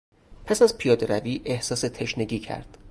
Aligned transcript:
پس 0.45 0.61
از 0.61 0.77
پیادهروی 0.77 1.41
احساس 1.45 1.81
تشنگی 1.81 2.39
کرد. 2.39 2.77